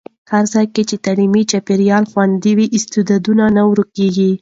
[0.31, 4.31] هر ځای چې تعلیمي چاپېریال خوندي وي، استعدادونه نه ورکېږي.